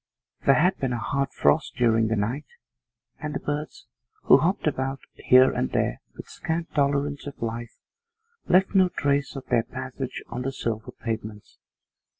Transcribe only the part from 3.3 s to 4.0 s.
the birds,